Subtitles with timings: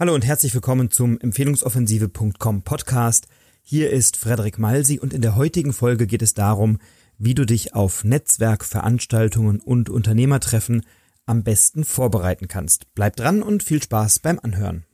[0.00, 3.26] Hallo und herzlich willkommen zum Empfehlungsoffensive.com Podcast.
[3.60, 6.78] Hier ist Frederik Malsi und in der heutigen Folge geht es darum,
[7.18, 10.86] wie du dich auf Netzwerkveranstaltungen und Unternehmertreffen
[11.26, 12.86] am besten vorbereiten kannst.
[12.94, 14.86] Bleib dran und viel Spaß beim Anhören.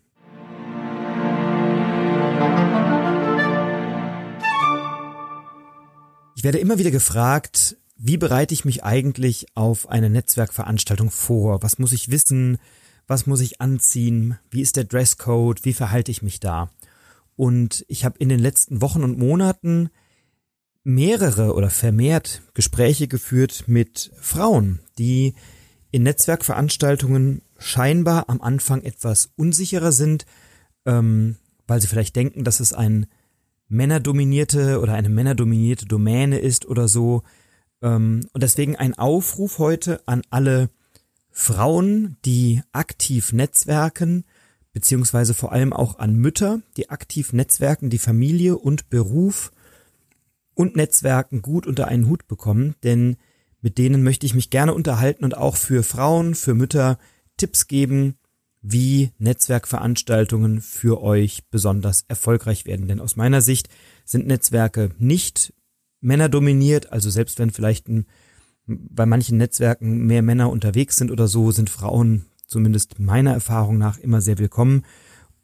[6.35, 11.63] Ich werde immer wieder gefragt, wie bereite ich mich eigentlich auf eine Netzwerkveranstaltung vor?
[11.63, 12.59] Was muss ich wissen?
[13.07, 16.71] Was muss ich anziehen, wie ist der Dresscode, wie verhalte ich mich da.
[17.37, 19.91] Und ich habe in den letzten Wochen und Monaten
[20.85, 25.35] mehrere oder vermehrt Gespräche geführt mit Frauen, die
[25.91, 30.27] in Netzwerkveranstaltungen scheinbar am Anfang etwas unsicherer sind,
[30.85, 31.37] ähm,
[31.67, 33.07] weil sie vielleicht denken, dass es ein
[33.69, 37.23] männerdominierte oder eine männerdominierte Domäne ist oder so.
[37.83, 40.71] Ähm, und deswegen ein Aufruf heute an alle
[41.39, 44.25] Frauen, die aktiv netzwerken,
[44.73, 49.53] beziehungsweise vor allem auch an Mütter, die aktiv netzwerken, die Familie und Beruf
[50.55, 53.19] und Netzwerken gut unter einen Hut bekommen, denn
[53.61, 56.99] mit denen möchte ich mich gerne unterhalten und auch für Frauen, für Mütter
[57.37, 58.17] Tipps geben,
[58.63, 62.89] wie Netzwerkveranstaltungen für euch besonders erfolgreich werden.
[62.89, 63.69] Denn aus meiner Sicht
[64.07, 65.53] sind Netzwerke nicht
[66.01, 68.07] männerdominiert, also selbst wenn vielleicht ein
[68.67, 73.99] bei manchen Netzwerken mehr Männer unterwegs sind oder so, sind Frauen zumindest meiner Erfahrung nach
[73.99, 74.85] immer sehr willkommen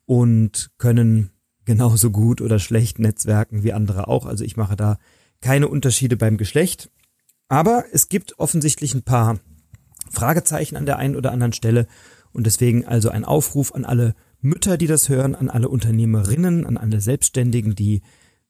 [0.06, 1.30] und können
[1.64, 4.26] genauso gut oder schlecht netzwerken wie andere auch.
[4.26, 4.98] Also ich mache da
[5.40, 6.90] keine Unterschiede beim Geschlecht.
[7.48, 9.38] Aber es gibt offensichtlich ein paar
[10.10, 11.86] Fragezeichen an der einen oder anderen Stelle
[12.32, 16.76] und deswegen also ein Aufruf an alle Mütter, die das hören, an alle Unternehmerinnen, an
[16.76, 18.02] alle Selbstständigen, die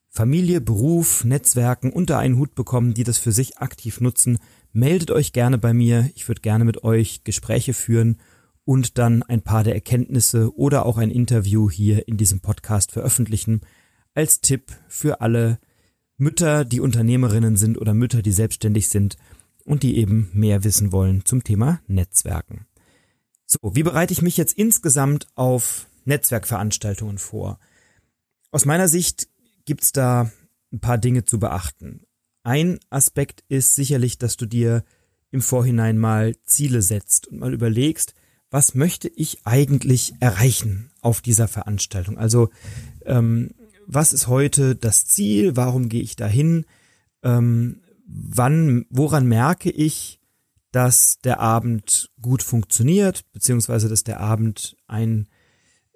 [0.09, 4.39] Familie, Beruf, Netzwerken unter einen Hut bekommen, die das für sich aktiv nutzen,
[4.73, 6.11] meldet euch gerne bei mir.
[6.15, 8.19] Ich würde gerne mit euch Gespräche führen
[8.65, 13.63] und dann ein paar der Erkenntnisse oder auch ein Interview hier in diesem Podcast veröffentlichen
[14.15, 15.59] als Tipp für alle
[16.17, 19.17] Mütter, die Unternehmerinnen sind oder Mütter, die selbstständig sind
[19.65, 22.67] und die eben mehr wissen wollen zum Thema Netzwerken.
[23.47, 27.59] So, wie bereite ich mich jetzt insgesamt auf Netzwerkveranstaltungen vor?
[28.51, 29.29] Aus meiner Sicht
[29.65, 30.31] gibt's da
[30.73, 32.05] ein paar Dinge zu beachten.
[32.43, 34.85] Ein Aspekt ist sicherlich, dass du dir
[35.31, 38.15] im Vorhinein mal Ziele setzt und mal überlegst,
[38.51, 42.19] was möchte ich eigentlich erreichen auf dieser Veranstaltung?
[42.19, 42.51] Also
[43.07, 43.51] ähm,
[43.87, 45.57] was ist heute das Ziel?
[45.57, 46.67] Warum gehe ich dahin?
[47.23, 50.21] Ähm, wann, woran merke ich,
[50.71, 55.29] dass der Abend gut funktioniert, beziehungsweise dass der Abend ein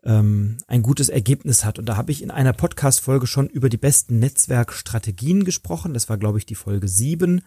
[0.06, 1.78] ähm, ein gutes Ergebnis hat.
[1.78, 5.92] Und da habe ich in einer Podcast-Folge schon über die besten Netzwerkstrategien gesprochen.
[5.92, 7.42] Das war, glaube ich, die Folge sieben.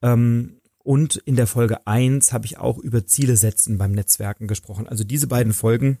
[0.00, 4.88] Ähm, und in der Folge eins habe ich auch über Ziele setzen beim Netzwerken gesprochen.
[4.88, 5.98] Also diese beiden Folgen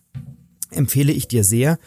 [0.70, 1.78] empfehle ich dir sehr.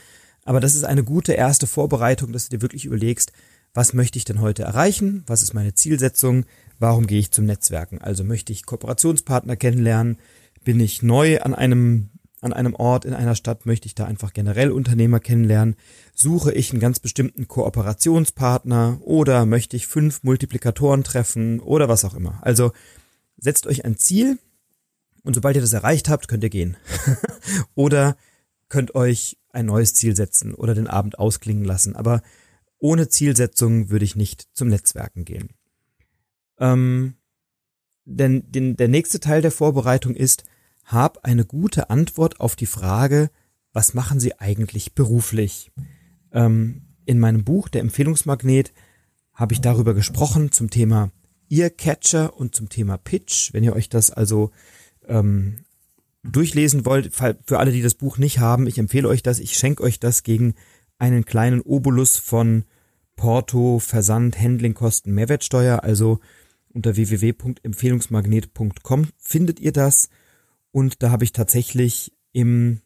[0.43, 3.33] Aber das ist eine gute erste Vorbereitung, dass du dir wirklich überlegst,
[3.73, 5.23] was möchte ich denn heute erreichen?
[5.27, 6.45] Was ist meine Zielsetzung?
[6.79, 7.99] Warum gehe ich zum Netzwerken?
[7.99, 10.17] Also möchte ich Kooperationspartner kennenlernen?
[10.63, 14.33] Bin ich neu an einem an einem Ort, in einer Stadt, möchte ich da einfach
[14.33, 15.75] generell Unternehmer kennenlernen?
[16.13, 22.13] Suche ich einen ganz bestimmten Kooperationspartner oder möchte ich fünf Multiplikatoren treffen oder was auch
[22.13, 22.39] immer?
[22.41, 22.71] Also
[23.37, 24.37] setzt euch ein Ziel
[25.23, 26.77] und sobald ihr das erreicht habt, könnt ihr gehen.
[27.75, 28.15] oder
[28.69, 31.95] könnt euch ein neues Ziel setzen oder den Abend ausklingen lassen.
[31.95, 32.21] Aber
[32.77, 35.49] ohne Zielsetzung würde ich nicht zum Netzwerken gehen.
[36.59, 37.15] Ähm,
[38.05, 40.43] denn den, der nächste Teil der Vorbereitung ist,
[40.85, 43.29] hab eine gute Antwort auf die Frage,
[43.73, 45.71] was machen Sie eigentlich beruflich?
[46.31, 48.73] Ähm, in meinem Buch, der Empfehlungsmagnet,
[49.33, 51.11] habe ich darüber gesprochen zum Thema
[51.49, 53.53] Earcatcher und zum Thema Pitch.
[53.53, 54.51] Wenn ihr euch das also
[55.07, 55.65] ähm,
[56.23, 59.39] durchlesen wollt, für alle, die das Buch nicht haben, ich empfehle euch das.
[59.39, 60.55] Ich schenke euch das gegen
[60.97, 62.63] einen kleinen Obolus von
[63.15, 65.83] Porto, Versand, Handlingkosten, Mehrwertsteuer.
[65.83, 66.19] Also
[66.69, 70.09] unter www.empfehlungsmagnet.com findet ihr das.
[70.75, 72.81] Und da habe ich tatsächlich im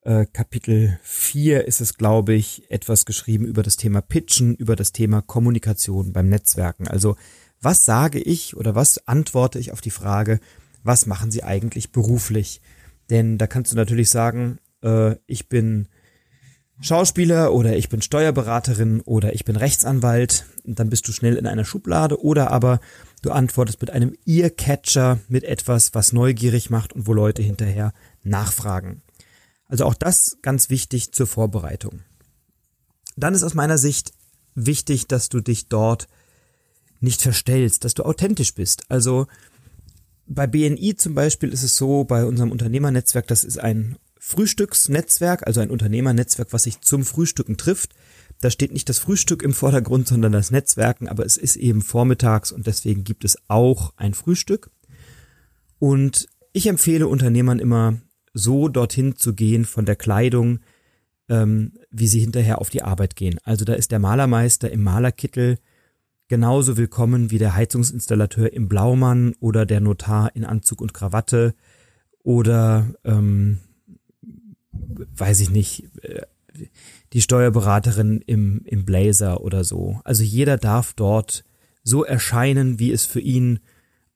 [0.00, 4.92] äh, Kapitel 4 ist es, glaube ich, etwas geschrieben über das Thema Pitchen, über das
[4.92, 6.88] Thema Kommunikation beim Netzwerken.
[6.88, 7.16] Also
[7.60, 10.40] was sage ich oder was antworte ich auf die Frage,
[10.84, 12.62] was machen Sie eigentlich beruflich?
[13.10, 15.88] Denn da kannst du natürlich sagen, äh, ich bin
[16.80, 20.46] Schauspieler oder ich bin Steuerberaterin oder ich bin Rechtsanwalt.
[20.64, 22.80] Dann bist du schnell in einer Schublade oder aber
[23.22, 29.02] Du antwortest mit einem Earcatcher, mit etwas, was neugierig macht und wo Leute hinterher nachfragen.
[29.68, 32.00] Also auch das ganz wichtig zur Vorbereitung.
[33.16, 34.12] Dann ist aus meiner Sicht
[34.54, 36.08] wichtig, dass du dich dort
[37.00, 38.90] nicht verstellst, dass du authentisch bist.
[38.90, 39.28] Also
[40.26, 45.60] bei BNI zum Beispiel ist es so, bei unserem Unternehmernetzwerk, das ist ein Frühstücksnetzwerk, also
[45.60, 47.94] ein Unternehmernetzwerk, was sich zum Frühstücken trifft.
[48.42, 52.50] Da steht nicht das Frühstück im Vordergrund, sondern das Netzwerken, aber es ist eben vormittags
[52.50, 54.68] und deswegen gibt es auch ein Frühstück.
[55.78, 58.00] Und ich empfehle Unternehmern immer,
[58.34, 60.58] so dorthin zu gehen von der Kleidung,
[61.28, 63.38] ähm, wie sie hinterher auf die Arbeit gehen.
[63.44, 65.58] Also da ist der Malermeister im Malerkittel
[66.26, 71.54] genauso willkommen wie der Heizungsinstallateur im Blaumann oder der Notar in Anzug und Krawatte
[72.24, 73.60] oder ähm,
[75.14, 76.22] weiß ich nicht, äh,
[77.12, 80.00] die Steuerberaterin im, im Blazer oder so.
[80.04, 81.44] Also jeder darf dort
[81.84, 83.60] so erscheinen, wie es für ihn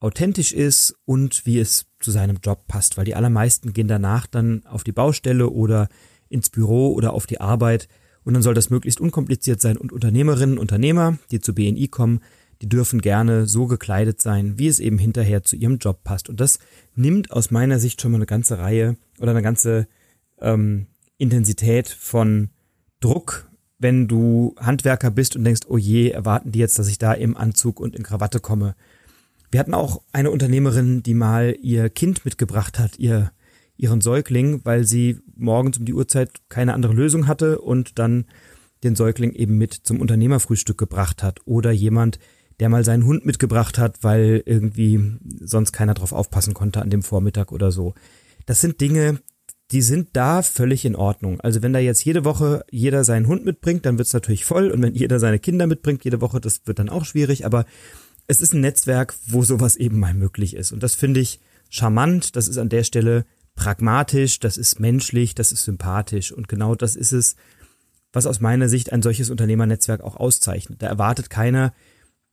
[0.01, 4.65] authentisch ist und wie es zu seinem Job passt, weil die allermeisten gehen danach dann
[4.67, 5.89] auf die Baustelle oder
[6.29, 7.89] ins Büro oder auf die Arbeit
[8.25, 12.21] und dann soll das möglichst unkompliziert sein und Unternehmerinnen, Unternehmer, die zu BNI kommen,
[12.61, 16.29] die dürfen gerne so gekleidet sein, wie es eben hinterher zu ihrem Job passt.
[16.29, 16.59] Und das
[16.95, 19.87] nimmt aus meiner Sicht schon mal eine ganze Reihe oder eine ganze
[20.41, 20.87] ähm,
[21.19, 22.51] Intensität von
[23.01, 27.13] Druck, wenn du Handwerker bist und denkst, oh je, erwarten die jetzt, dass ich da
[27.13, 28.75] im Anzug und in Krawatte komme.
[29.51, 33.33] Wir hatten auch eine Unternehmerin, die mal ihr Kind mitgebracht hat, ihr,
[33.77, 38.25] ihren Säugling, weil sie morgens um die Uhrzeit keine andere Lösung hatte und dann
[38.83, 41.41] den Säugling eben mit zum Unternehmerfrühstück gebracht hat.
[41.45, 42.19] Oder jemand,
[42.61, 47.03] der mal seinen Hund mitgebracht hat, weil irgendwie sonst keiner drauf aufpassen konnte an dem
[47.03, 47.95] Vormittag oder so.
[48.47, 49.21] Das sind Dinge,
[49.73, 51.41] die sind da völlig in Ordnung.
[51.41, 54.71] Also wenn da jetzt jede Woche jeder seinen Hund mitbringt, dann wird's natürlich voll.
[54.71, 57.45] Und wenn jeder seine Kinder mitbringt jede Woche, das wird dann auch schwierig.
[57.45, 57.65] Aber
[58.29, 60.73] es ist ein Netzwerk, wo sowas eben mal möglich ist.
[60.73, 62.37] Und das finde ich charmant.
[62.37, 63.25] Das ist an der Stelle
[63.57, 66.31] pragmatisch, das ist menschlich, das ist sympathisch.
[66.31, 67.37] Und genau das ist es,
[68.13, 70.83] was aus meiner Sicht ein solches Unternehmernetzwerk auch auszeichnet.
[70.83, 71.73] Da erwartet keiner,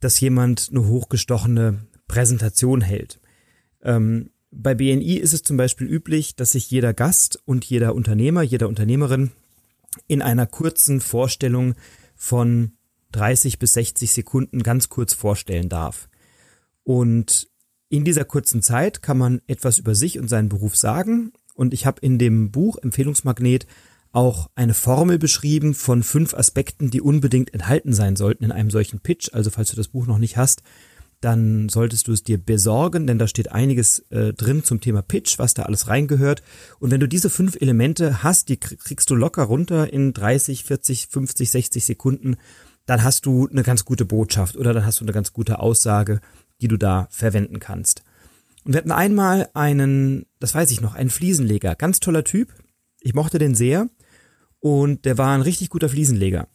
[0.01, 3.19] dass jemand eine hochgestochene Präsentation hält.
[3.81, 8.41] Ähm, bei BNI ist es zum Beispiel üblich, dass sich jeder Gast und jeder Unternehmer,
[8.41, 9.31] jeder Unternehmerin
[10.07, 11.75] in einer kurzen Vorstellung
[12.15, 12.73] von
[13.11, 16.09] 30 bis 60 Sekunden ganz kurz vorstellen darf.
[16.83, 17.49] Und
[17.89, 21.31] in dieser kurzen Zeit kann man etwas über sich und seinen Beruf sagen.
[21.53, 23.67] Und ich habe in dem Buch Empfehlungsmagnet
[24.11, 28.99] auch eine Formel beschrieben von fünf Aspekten, die unbedingt enthalten sein sollten in einem solchen
[28.99, 29.29] Pitch.
[29.33, 30.63] Also falls du das Buch noch nicht hast,
[31.23, 35.39] dann solltest du es dir besorgen, denn da steht einiges äh, drin zum Thema Pitch,
[35.39, 36.43] was da alles reingehört.
[36.79, 41.07] Und wenn du diese fünf Elemente hast, die kriegst du locker runter in 30, 40,
[41.07, 42.35] 50, 60 Sekunden,
[42.85, 46.19] dann hast du eine ganz gute Botschaft oder dann hast du eine ganz gute Aussage,
[46.61, 48.03] die du da verwenden kannst.
[48.65, 52.53] Und wir hatten einmal einen, das weiß ich noch, einen Fliesenleger, ganz toller Typ.
[52.99, 53.89] Ich mochte den sehr
[54.59, 56.47] und der war ein richtig guter Fliesenleger.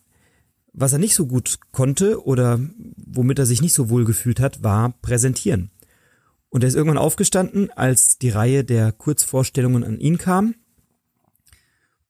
[0.81, 2.61] Was er nicht so gut konnte oder
[2.97, 5.71] womit er sich nicht so wohl gefühlt hat, war präsentieren.
[6.51, 10.55] Und er ist irgendwann aufgestanden, als die Reihe der Kurzvorstellungen an ihn kam.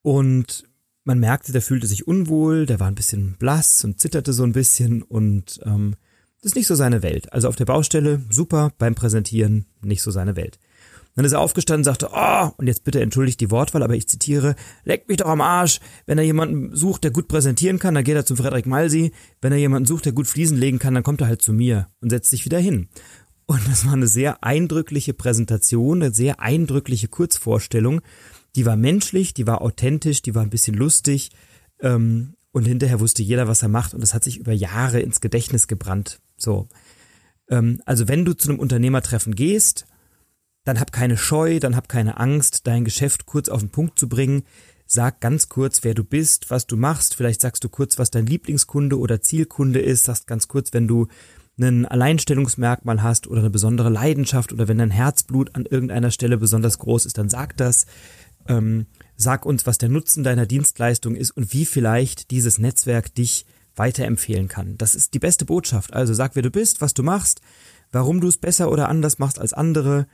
[0.03, 0.65] Und
[1.05, 4.53] man merkte, der fühlte sich unwohl, der war ein bisschen blass und zitterte so ein
[4.53, 5.97] bisschen und ähm,
[6.43, 7.33] das ist nicht so seine Welt.
[7.33, 10.59] Also auf der Baustelle super, beim Präsentieren nicht so seine Welt.
[11.15, 14.09] Dann ist er aufgestanden und sagte, oh, und jetzt bitte entschuldigt die Wortwahl, aber ich
[14.09, 15.81] zitiere, leckt mich doch am Arsch.
[16.07, 19.13] Wenn er jemanden sucht, der gut präsentieren kann, dann geht er zum Frederik Malsi.
[19.41, 21.89] Wenn er jemanden sucht, der gut Fliesen legen kann, dann kommt er halt zu mir
[22.01, 22.89] und setzt sich wieder hin.
[23.47, 28.03] Und das war eine sehr eindrückliche Präsentation, eine sehr eindrückliche Kurzvorstellung.
[28.55, 31.31] Die war menschlich, die war authentisch, die war ein bisschen lustig.
[31.81, 33.95] Ähm, und hinterher wusste jeder, was er macht.
[33.95, 36.21] Und das hat sich über Jahre ins Gedächtnis gebrannt.
[36.37, 36.69] So.
[37.49, 39.87] Ähm, also wenn du zu einem Unternehmertreffen gehst
[40.69, 44.09] dann hab keine Scheu, dann hab keine Angst, dein Geschäft kurz auf den Punkt zu
[44.09, 44.43] bringen.
[44.85, 47.15] Sag ganz kurz, wer du bist, was du machst.
[47.15, 50.05] Vielleicht sagst du kurz, was dein Lieblingskunde oder Zielkunde ist.
[50.05, 51.09] Sagst ganz kurz, wenn du
[51.59, 56.79] ein Alleinstellungsmerkmal hast oder eine besondere Leidenschaft oder wenn dein Herzblut an irgendeiner Stelle besonders
[56.79, 57.87] groß ist, dann sag das.
[58.47, 63.47] Ähm, sag uns, was der Nutzen deiner Dienstleistung ist und wie vielleicht dieses Netzwerk dich
[63.75, 64.77] weiterempfehlen kann.
[64.77, 65.95] Das ist die beste Botschaft.
[65.95, 67.41] Also sag, wer du bist, was du machst,
[67.91, 70.07] warum du es besser oder anders machst als andere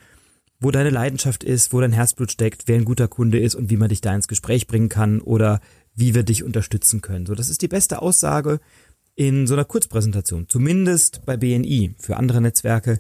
[0.65, 3.77] wo deine Leidenschaft ist, wo dein Herzblut steckt, wer ein guter Kunde ist und wie
[3.77, 5.61] man dich da ins Gespräch bringen kann oder
[5.95, 7.27] wie wir dich unterstützen können.
[7.27, 8.61] So, das ist die beste Aussage
[9.15, 10.49] in so einer Kurzpräsentation.
[10.49, 11.95] Zumindest bei BNI.
[11.99, 12.99] Für andere Netzwerke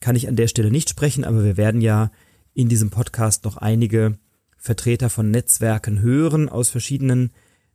[0.00, 2.10] kann ich an der Stelle nicht sprechen, aber wir werden ja
[2.52, 4.18] in diesem Podcast noch einige
[4.58, 7.30] Vertreter von Netzwerken hören aus verschiedenen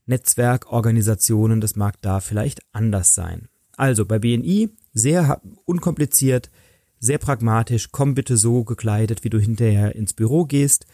[0.05, 1.61] Netzwerkorganisationen.
[1.61, 3.47] Das mag da vielleicht anders sein.
[3.77, 6.51] Also bei BNI sehr unkompliziert,
[6.99, 10.85] sehr pragmatisch, komm bitte so gekleidet, wie du hinterher ins Büro gehst.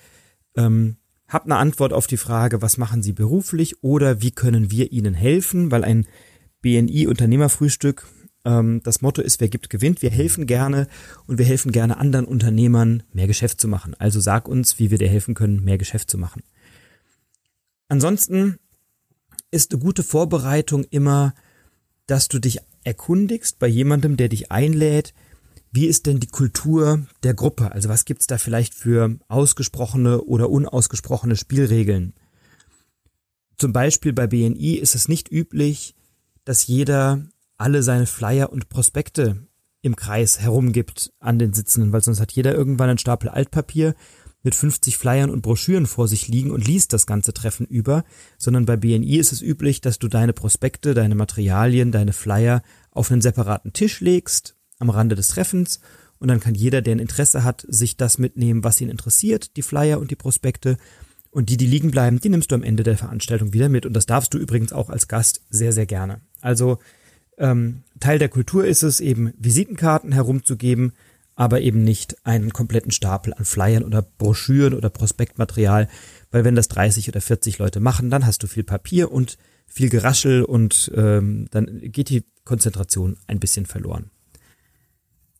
[0.55, 0.97] Ähm,
[1.27, 5.13] hab eine Antwort auf die Frage, was machen Sie beruflich oder wie können wir Ihnen
[5.13, 6.07] helfen, weil ein
[6.61, 8.07] BNI-Unternehmerfrühstück,
[8.45, 10.01] ähm, das Motto ist, wer gibt, gewinnt.
[10.01, 10.87] Wir helfen gerne
[11.25, 13.95] und wir helfen gerne anderen Unternehmern, mehr Geschäft zu machen.
[13.97, 16.43] Also sag uns, wie wir dir helfen können, mehr Geschäft zu machen.
[17.87, 18.57] Ansonsten
[19.51, 21.33] ist eine gute Vorbereitung immer,
[22.07, 25.13] dass du dich erkundigst bei jemandem, der dich einlädt,
[25.75, 27.73] wie ist denn die Kultur der Gruppe?
[27.73, 32.13] Also was gibt's da vielleicht für ausgesprochene oder unausgesprochene Spielregeln?
[33.57, 35.93] Zum Beispiel bei BNI ist es nicht üblich,
[36.45, 37.25] dass jeder
[37.57, 39.47] alle seine Flyer und Prospekte
[39.81, 43.95] im Kreis herumgibt an den Sitzenden, weil sonst hat jeder irgendwann einen Stapel Altpapier
[44.43, 48.05] mit 50 Flyern und Broschüren vor sich liegen und liest das ganze Treffen über,
[48.37, 53.11] sondern bei BNI ist es üblich, dass du deine Prospekte, deine Materialien, deine Flyer auf
[53.11, 55.79] einen separaten Tisch legst am Rande des Treffens
[56.19, 59.61] und dann kann jeder, der ein Interesse hat, sich das mitnehmen, was ihn interessiert, die
[59.61, 60.77] Flyer und die Prospekte
[61.31, 63.93] und die, die liegen bleiben, die nimmst du am Ende der Veranstaltung wieder mit und
[63.93, 66.21] das darfst du übrigens auch als Gast sehr, sehr gerne.
[66.41, 66.79] Also
[67.37, 70.93] ähm, Teil der Kultur ist es eben, Visitenkarten herumzugeben,
[71.35, 75.89] aber eben nicht einen kompletten Stapel an Flyern oder Broschüren oder Prospektmaterial,
[76.31, 79.89] weil wenn das 30 oder 40 Leute machen, dann hast du viel Papier und viel
[79.89, 84.11] Geraschel und ähm, dann geht die Konzentration ein bisschen verloren.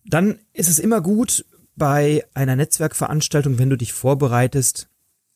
[0.06, 1.46] Dann ist es immer gut,
[1.76, 4.88] bei einer Netzwerkveranstaltung, wenn du dich vorbereitest,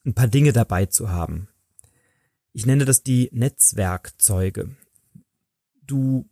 [0.06, 1.50] ein paar Dinge dabei zu haben.
[2.54, 4.70] Ich nenne das die Netzwerkzeuge.
[5.86, 6.30] Du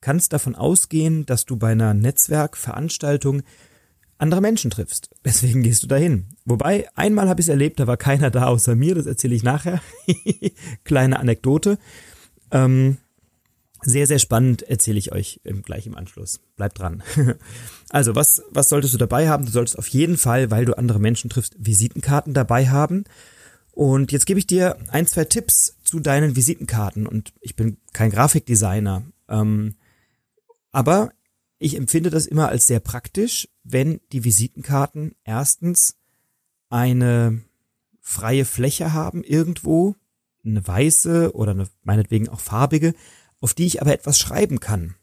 [0.00, 3.42] kannst davon ausgehen, dass du bei einer Netzwerkveranstaltung
[4.18, 5.10] andere Menschen triffst.
[5.24, 6.26] Deswegen gehst du dahin.
[6.44, 9.42] Wobei, einmal habe ich es erlebt, da war keiner da außer mir, das erzähle ich
[9.42, 9.80] nachher.
[10.84, 11.78] Kleine Anekdote.
[12.50, 12.98] Ähm,
[13.84, 16.40] sehr, sehr spannend erzähle ich euch gleich im Anschluss.
[16.56, 17.02] Bleibt dran.
[17.90, 19.46] also, was, was solltest du dabei haben?
[19.46, 23.04] Du solltest auf jeden Fall, weil du andere Menschen triffst, Visitenkarten dabei haben.
[23.72, 27.06] Und jetzt gebe ich dir ein, zwei Tipps zu deinen Visitenkarten.
[27.06, 29.02] Und ich bin kein Grafikdesigner.
[29.28, 29.74] Ähm,
[30.72, 31.12] aber
[31.58, 35.96] ich empfinde das immer als sehr praktisch, wenn die Visitenkarten erstens
[36.68, 37.42] eine
[38.00, 39.96] freie Fläche haben irgendwo,
[40.44, 42.94] eine weiße oder eine, meinetwegen auch farbige,
[43.44, 44.96] auf die ich aber etwas schreiben kann.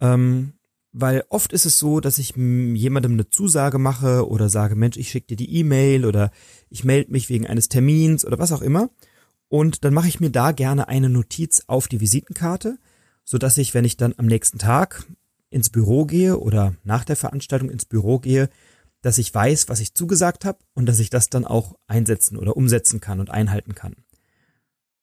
[0.00, 0.54] Ähm,
[0.92, 5.10] weil oft ist es so, dass ich jemandem eine Zusage mache oder sage, Mensch, ich
[5.10, 6.30] schicke dir die E-Mail oder
[6.70, 8.88] ich melde mich wegen eines Termins oder was auch immer.
[9.48, 12.78] Und dann mache ich mir da gerne eine Notiz auf die Visitenkarte
[13.28, 15.04] so dass ich, wenn ich dann am nächsten Tag
[15.50, 18.48] ins Büro gehe oder nach der Veranstaltung ins Büro gehe,
[19.02, 22.56] dass ich weiß, was ich zugesagt habe und dass ich das dann auch einsetzen oder
[22.56, 23.96] umsetzen kann und einhalten kann.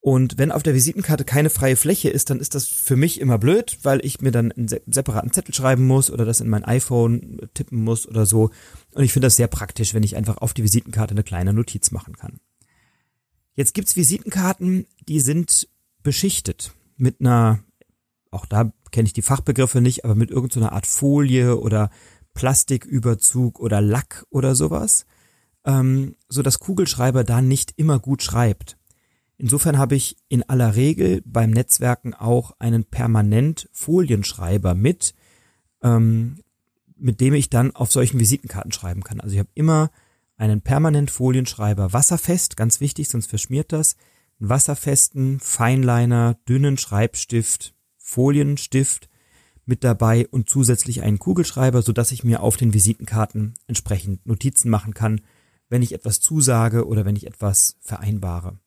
[0.05, 3.39] Und wenn auf der Visitenkarte keine freie Fläche ist, dann ist das für mich immer
[3.39, 7.49] blöd, weil ich mir dann einen separaten Zettel schreiben muss oder das in mein iPhone
[7.55, 8.51] tippen muss oder so.
[8.93, 11.89] Und ich finde das sehr praktisch, wenn ich einfach auf die Visitenkarte eine kleine Notiz
[11.89, 12.39] machen kann.
[13.55, 15.67] Jetzt gibt's Visitenkarten, die sind
[16.03, 17.63] beschichtet mit einer
[18.29, 21.89] auch da kenne ich die Fachbegriffe nicht, aber mit irgendeiner Art Folie oder
[22.35, 25.07] Plastiküberzug oder Lack oder sowas,
[25.65, 28.77] ähm, so dass Kugelschreiber da nicht immer gut schreibt.
[29.37, 35.13] Insofern habe ich in aller Regel beim Netzwerken auch einen permanent Folienschreiber mit,
[35.83, 36.37] ähm,
[36.97, 39.19] mit dem ich dann auf solchen Visitenkarten schreiben kann.
[39.19, 39.91] Also ich habe immer
[40.37, 43.95] einen permanent Folienschreiber wasserfest, ganz wichtig, sonst verschmiert das,
[44.39, 49.09] einen wasserfesten, Feinliner, dünnen Schreibstift, Folienstift
[49.65, 54.69] mit dabei und zusätzlich einen Kugelschreiber, so dass ich mir auf den Visitenkarten entsprechend Notizen
[54.69, 55.21] machen kann,
[55.69, 58.59] wenn ich etwas zusage oder wenn ich etwas vereinbare.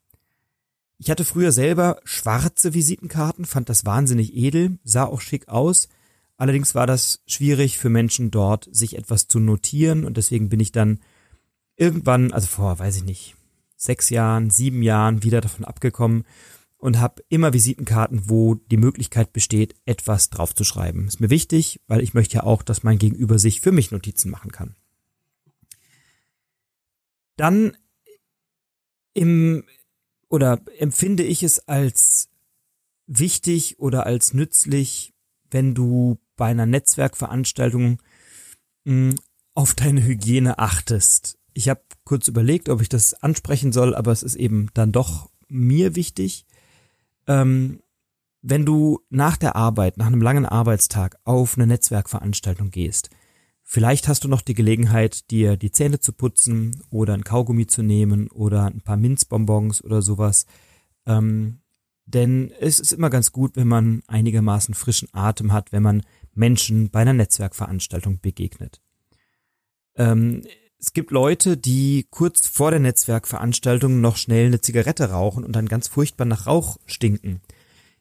[0.98, 5.88] Ich hatte früher selber schwarze Visitenkarten, fand das wahnsinnig edel, sah auch schick aus.
[6.36, 10.72] Allerdings war das schwierig für Menschen dort, sich etwas zu notieren und deswegen bin ich
[10.72, 11.00] dann
[11.76, 13.36] irgendwann, also vor, weiß ich nicht,
[13.76, 16.24] sechs Jahren, sieben Jahren wieder davon abgekommen
[16.78, 21.06] und habe immer Visitenkarten, wo die Möglichkeit besteht, etwas draufzuschreiben.
[21.06, 24.30] Ist mir wichtig, weil ich möchte ja auch, dass mein Gegenüber sich für mich Notizen
[24.30, 24.74] machen kann.
[27.36, 27.76] Dann
[29.14, 29.64] im
[30.28, 32.28] oder empfinde ich es als
[33.06, 35.14] wichtig oder als nützlich,
[35.50, 38.00] wenn du bei einer Netzwerkveranstaltung
[38.84, 39.14] mh, hm,
[39.54, 41.36] auf deine Hygiene achtest.
[41.52, 45.30] Ich habe kurz überlegt, ob ich das ansprechen soll, aber es ist eben dann doch
[45.48, 46.46] mir wichtig
[47.28, 47.80] ähm,
[48.42, 53.10] wenn du nach der Arbeit, nach einem langen Arbeitstag auf eine Netzwerkveranstaltung gehst,
[53.68, 57.82] vielleicht hast du noch die Gelegenheit, dir die Zähne zu putzen oder ein Kaugummi zu
[57.82, 60.46] nehmen oder ein paar Minzbonbons oder sowas.
[61.06, 61.60] Ähm,
[62.06, 66.02] denn es ist immer ganz gut, wenn man einigermaßen frischen Atem hat, wenn man
[66.34, 68.80] Menschen bei einer Netzwerkveranstaltung begegnet.
[69.96, 70.44] Ähm,
[70.78, 75.66] es gibt Leute, die kurz vor der Netzwerkveranstaltung noch schnell eine Zigarette rauchen und dann
[75.66, 77.42] ganz furchtbar nach Rauch stinken.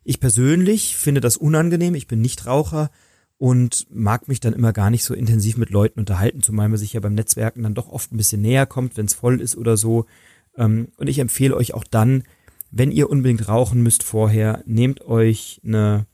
[0.05, 2.89] Ich persönlich finde das unangenehm, ich bin nicht Raucher
[3.37, 6.93] und mag mich dann immer gar nicht so intensiv mit Leuten unterhalten, zumal man sich
[6.93, 9.77] ja beim Netzwerken dann doch oft ein bisschen näher kommt, wenn es voll ist oder
[9.77, 10.05] so.
[10.55, 12.23] Ähm, und ich empfehle euch auch dann,
[12.71, 16.05] wenn ihr unbedingt rauchen müsst vorher, nehmt euch eine,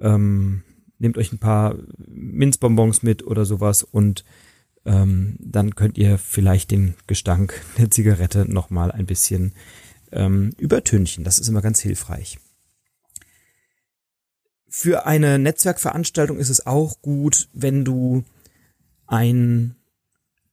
[0.00, 0.62] ähm,
[0.98, 1.76] nehmt euch ein paar
[2.08, 4.24] Minzbonbons mit oder sowas und
[4.84, 9.52] ähm, dann könnt ihr vielleicht den Gestank der Zigarette nochmal ein bisschen
[10.10, 11.24] ähm, übertünchen.
[11.24, 12.38] Das ist immer ganz hilfreich.
[14.80, 18.22] Für eine Netzwerkveranstaltung ist es auch gut, wenn du
[19.08, 19.74] ein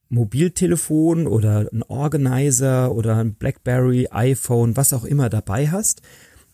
[0.08, 6.02] Mobiltelefon oder ein Organizer oder ein Blackberry, iPhone, was auch immer dabei hast.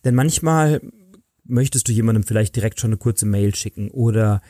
[0.05, 0.83] Denn manchmal
[1.45, 4.43] möchtest du jemandem vielleicht direkt schon eine kurze Mail schicken oder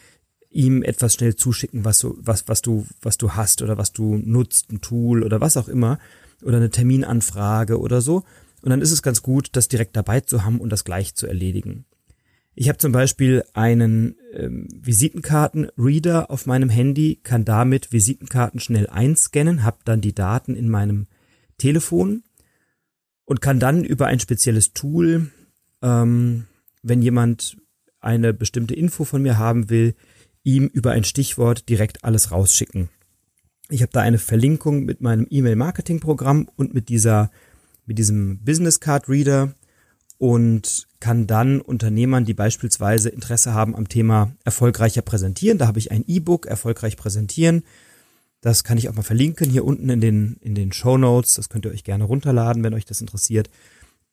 [0.51, 4.17] ihm etwas schnell zuschicken, was du, was, was du, was du hast oder was du
[4.17, 6.01] nutzt, ein Tool oder was auch immer
[6.43, 8.25] oder eine Terminanfrage oder so.
[8.63, 11.29] Und dann ist es ganz gut, das direkt dabei zu haben und das gleich zu
[11.29, 11.85] erledigen.
[12.55, 19.63] Ich habe zum Beispiel einen ähm, Visitenkartenreader auf meinem Handy, kann damit Visitenkarten schnell einscannen,
[19.63, 21.07] habe dann die Daten in meinem
[21.57, 22.23] Telefon
[23.25, 25.31] und kann dann über ein spezielles Tool,
[25.81, 26.45] ähm,
[26.83, 27.57] wenn jemand
[28.01, 29.95] eine bestimmte Info von mir haben will,
[30.43, 32.91] ihm über ein Stichwort direkt alles rausschicken.
[33.71, 37.31] Ich habe da eine Verlinkung mit meinem E-Mail-Marketing-Programm und mit dieser
[37.87, 39.55] mit diesem Business Card Reader
[40.23, 45.91] und kann dann Unternehmern, die beispielsweise Interesse haben am Thema erfolgreicher präsentieren, da habe ich
[45.91, 47.65] ein E-Book, erfolgreich präsentieren.
[48.41, 51.35] Das kann ich auch mal verlinken hier unten in den, in den Show Notes.
[51.35, 53.51] Das könnt ihr euch gerne runterladen, wenn euch das interessiert.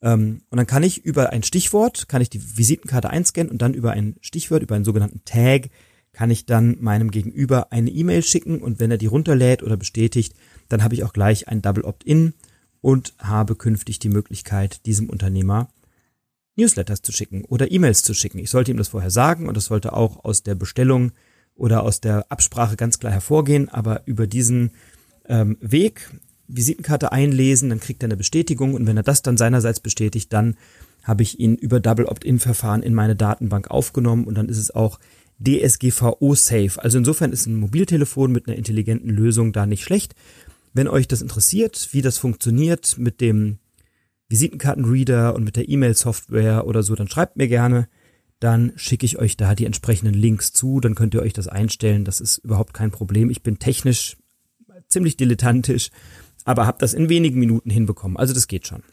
[0.01, 3.75] Ähm, und dann kann ich über ein Stichwort, kann ich die Visitenkarte einscannen und dann
[3.75, 5.69] über ein Stichwort, über einen sogenannten Tag,
[6.11, 10.33] kann ich dann meinem Gegenüber eine E-Mail schicken und wenn er die runterlädt oder bestätigt,
[10.69, 12.33] dann habe ich auch gleich ein Double Opt-in
[12.81, 15.69] und habe künftig die Möglichkeit, diesem Unternehmer
[16.59, 18.39] Newsletters zu schicken oder E-Mails zu schicken.
[18.39, 21.11] Ich sollte ihm das vorher sagen und das sollte auch aus der Bestellung
[21.55, 24.71] oder aus der Absprache ganz klar hervorgehen, aber über diesen
[25.27, 26.09] ähm, Weg
[26.47, 30.55] Visitenkarte einlesen, dann kriegt er eine Bestätigung und wenn er das dann seinerseits bestätigt, dann
[31.03, 34.99] habe ich ihn über Double Opt-in-Verfahren in meine Datenbank aufgenommen und dann ist es auch
[35.39, 36.81] DSGVO-safe.
[36.81, 40.15] Also insofern ist ein Mobiltelefon mit einer intelligenten Lösung da nicht schlecht.
[40.73, 43.59] Wenn euch das interessiert, wie das funktioniert mit dem
[44.29, 47.87] Visitenkartenreader und mit der E-Mail-Software oder so, dann schreibt mir gerne.
[48.39, 50.79] Dann schicke ich euch da die entsprechenden Links zu.
[50.79, 52.05] Dann könnt ihr euch das einstellen.
[52.05, 53.29] Das ist überhaupt kein Problem.
[53.29, 54.15] Ich bin technisch
[54.87, 55.89] ziemlich dilettantisch,
[56.45, 58.17] aber habe das in wenigen Minuten hinbekommen.
[58.17, 58.83] Also das geht schon.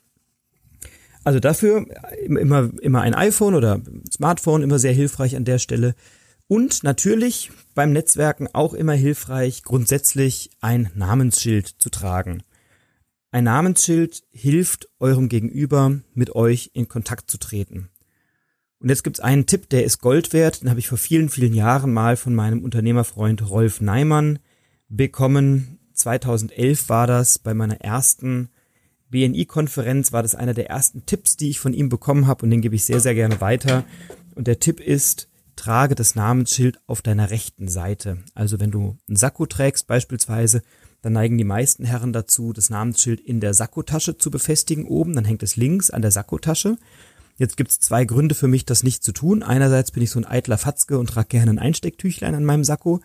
[1.23, 1.87] Also dafür
[2.25, 3.81] immer, immer ein iPhone oder
[4.13, 5.95] Smartphone immer sehr hilfreich an der Stelle.
[6.49, 12.43] Und natürlich beim Netzwerken auch immer hilfreich, grundsätzlich ein Namensschild zu tragen.
[13.37, 17.91] Ein Namensschild hilft eurem Gegenüber, mit euch in Kontakt zu treten.
[18.79, 21.53] Und jetzt gibt's einen Tipp, der ist Gold wert, den habe ich vor vielen, vielen
[21.53, 24.39] Jahren mal von meinem Unternehmerfreund Rolf Neimann
[24.89, 25.79] bekommen.
[25.93, 28.49] 2011 war das bei meiner ersten
[29.11, 32.63] BNI-Konferenz, war das einer der ersten Tipps, die ich von ihm bekommen habe und den
[32.63, 33.85] gebe ich sehr, sehr gerne weiter.
[34.35, 38.17] Und der Tipp ist, trage das Namensschild auf deiner rechten Seite.
[38.35, 40.63] Also wenn du einen Sakko trägst beispielsweise
[41.07, 45.25] dann neigen die meisten Herren dazu, das Namensschild in der Sakkotasche zu befestigen oben, dann
[45.25, 46.79] hängt es links an der Sakkotasche.
[47.37, 49.45] Jetzt gibt's zwei Gründe für mich, das nicht zu tun.
[49.45, 53.03] Einerseits bin ich so ein eitler Fatzke und trage gerne ein Einstecktüchlein an meinem Sakko.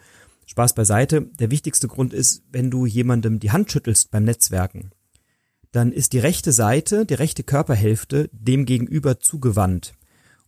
[0.47, 1.29] Spaß beiseite.
[1.39, 4.89] Der wichtigste Grund ist, wenn du jemandem die Hand schüttelst beim Netzwerken,
[5.71, 9.93] dann ist die rechte Seite, die rechte Körperhälfte dem gegenüber zugewandt.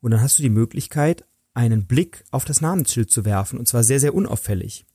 [0.02, 3.84] Und dann hast du die Möglichkeit, einen Blick auf das Namensschild zu werfen, und zwar
[3.84, 4.88] sehr, sehr unauffällig.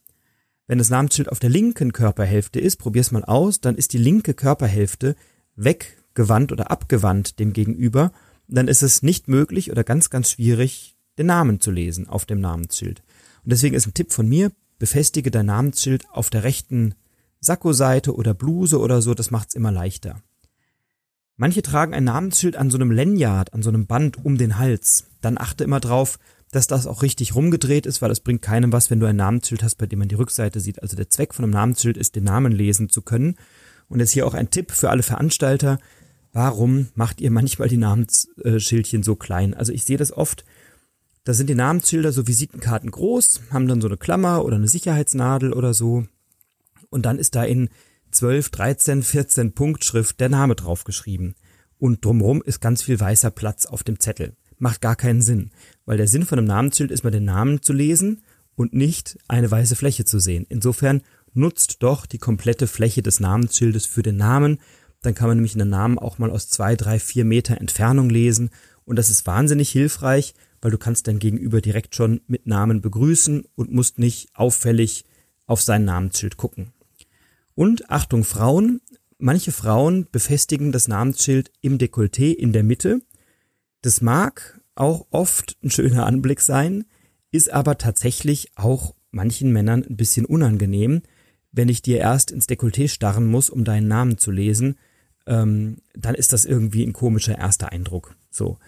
[0.68, 4.34] Wenn das Namensschild auf der linken Körperhälfte ist, probier's mal aus, dann ist die linke
[4.34, 5.16] Körperhälfte
[5.56, 8.12] weggewandt oder abgewandt dem Gegenüber.
[8.48, 12.40] Dann ist es nicht möglich oder ganz, ganz schwierig, den Namen zu lesen auf dem
[12.40, 13.02] Namensschild.
[13.44, 16.94] Und deswegen ist ein Tipp von mir, befestige dein Namensschild auf der rechten
[17.40, 20.22] Sakkoseite oder Bluse oder so, das macht's immer leichter.
[21.36, 25.06] Manche tragen ein Namensschild an so einem Lanyard, an so einem Band um den Hals.
[25.22, 26.18] Dann achte immer drauf,
[26.50, 29.62] dass das auch richtig rumgedreht ist, weil es bringt keinem was, wenn du ein Namensschild
[29.62, 30.82] hast, bei dem man die Rückseite sieht.
[30.82, 33.36] Also der Zweck von einem Namensschild ist, den Namen lesen zu können.
[33.88, 35.78] Und jetzt hier auch ein Tipp für alle Veranstalter.
[36.32, 39.54] Warum macht ihr manchmal die Namensschildchen so klein?
[39.54, 40.44] Also ich sehe das oft,
[41.24, 45.52] da sind die Namensschilder so Visitenkarten groß, haben dann so eine Klammer oder eine Sicherheitsnadel
[45.52, 46.04] oder so.
[46.90, 47.68] Und dann ist da in
[48.12, 51.34] 12, 13, 14 Punktschrift der Name draufgeschrieben.
[51.78, 55.50] Und drumherum ist ganz viel weißer Platz auf dem Zettel macht gar keinen Sinn,
[55.84, 58.22] weil der Sinn von einem Namensschild ist mal den Namen zu lesen
[58.54, 60.46] und nicht eine weiße Fläche zu sehen.
[60.48, 61.02] Insofern
[61.34, 64.58] nutzt doch die komplette Fläche des Namensschildes für den Namen.
[65.02, 68.50] Dann kann man nämlich einen Namen auch mal aus zwei, drei, vier Meter Entfernung lesen
[68.84, 73.44] und das ist wahnsinnig hilfreich, weil du kannst dein Gegenüber direkt schon mit Namen begrüßen
[73.54, 75.04] und musst nicht auffällig
[75.46, 76.72] auf sein Namensschild gucken.
[77.54, 78.80] Und Achtung Frauen,
[79.18, 83.00] manche Frauen befestigen das Namensschild im Dekolleté in der Mitte.
[83.82, 86.84] Das mag auch oft ein schöner Anblick sein,
[87.30, 91.02] ist aber tatsächlich auch manchen Männern ein bisschen unangenehm,
[91.52, 94.76] wenn ich dir erst ins Dekolleté starren muss, um deinen Namen zu lesen,
[95.26, 98.16] ähm, dann ist das irgendwie ein komischer erster Eindruck.
[98.30, 98.58] So.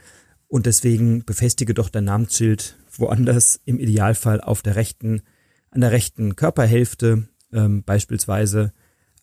[0.49, 5.23] Und deswegen befestige doch dein Namensschild woanders, im Idealfall auf der rechten,
[5.71, 8.73] an der rechten Körperhälfte, ähm, beispielsweise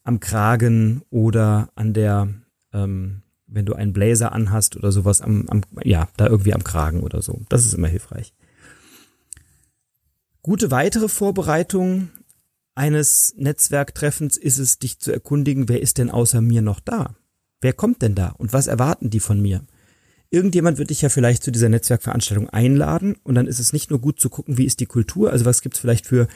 [0.04, 2.30] am Kragen oder an der,
[2.74, 7.02] ähm, wenn du einen Blazer anhast oder sowas, am, am, ja, da irgendwie am Kragen
[7.02, 7.42] oder so.
[7.50, 8.34] Das ist immer hilfreich.
[10.42, 12.10] Gute weitere Vorbereitung
[12.76, 17.16] eines Netzwerktreffens ist es, dich zu erkundigen, wer ist denn außer mir noch da?
[17.60, 19.64] Wer kommt denn da und was erwarten die von mir?
[20.30, 24.00] Irgendjemand wird dich ja vielleicht zu dieser Netzwerkveranstaltung einladen und dann ist es nicht nur
[24.00, 26.28] gut zu gucken, wie ist die Kultur, also was gibt's vielleicht für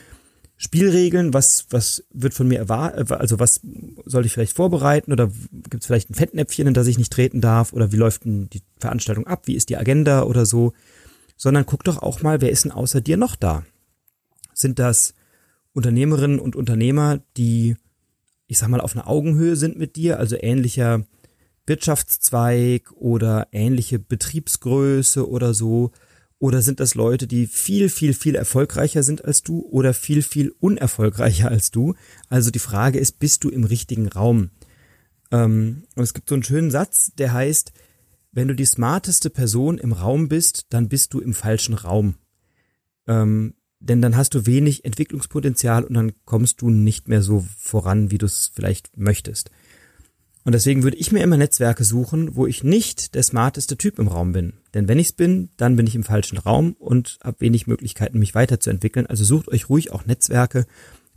[0.63, 3.61] Spielregeln, was, was wird von mir erwartet, also was
[4.05, 5.31] soll ich vielleicht vorbereiten oder
[5.71, 8.61] gibt's vielleicht ein Fettnäpfchen, in das ich nicht treten darf oder wie läuft denn die
[8.77, 10.73] Veranstaltung ab, wie ist die Agenda oder so,
[11.35, 13.63] sondern guck doch auch mal, wer ist denn außer dir noch da?
[14.53, 15.15] Sind das
[15.73, 17.75] Unternehmerinnen und Unternehmer, die,
[18.45, 21.07] ich sag mal, auf einer Augenhöhe sind mit dir, also ähnlicher
[21.65, 25.91] Wirtschaftszweig oder ähnliche Betriebsgröße oder so?
[26.41, 30.51] Oder sind das Leute, die viel, viel, viel erfolgreicher sind als du oder viel, viel
[30.59, 31.93] unerfolgreicher als du?
[32.29, 34.49] Also die Frage ist, bist du im richtigen Raum?
[35.29, 37.73] Ähm, und es gibt so einen schönen Satz, der heißt,
[38.31, 42.15] wenn du die smarteste Person im Raum bist, dann bist du im falschen Raum.
[43.05, 48.09] Ähm, denn dann hast du wenig Entwicklungspotenzial und dann kommst du nicht mehr so voran,
[48.09, 49.51] wie du es vielleicht möchtest.
[50.43, 54.07] Und deswegen würde ich mir immer Netzwerke suchen, wo ich nicht der smarteste Typ im
[54.07, 54.53] Raum bin.
[54.73, 58.35] Denn wenn ich's bin, dann bin ich im falschen Raum und habe wenig Möglichkeiten, mich
[58.35, 59.05] weiterzuentwickeln.
[59.05, 60.65] Also sucht euch ruhig auch Netzwerke,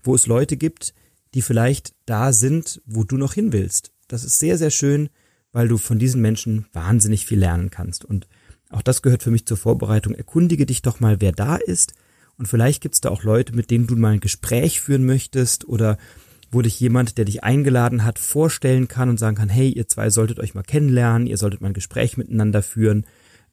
[0.02, 0.94] wo es Leute gibt,
[1.34, 3.92] die vielleicht da sind, wo du noch hin willst.
[4.08, 5.08] Das ist sehr, sehr schön,
[5.52, 8.04] weil du von diesen Menschen wahnsinnig viel lernen kannst.
[8.04, 8.26] Und
[8.70, 10.14] auch das gehört für mich zur Vorbereitung.
[10.14, 11.94] Erkundige dich doch mal, wer da ist
[12.36, 15.68] und vielleicht gibt es da auch Leute, mit denen du mal ein Gespräch führen möchtest
[15.68, 15.98] oder
[16.50, 20.10] wo dich jemand, der dich eingeladen hat, vorstellen kann und sagen kann, hey, ihr zwei
[20.10, 23.06] solltet euch mal kennenlernen, ihr solltet mal ein Gespräch miteinander führen.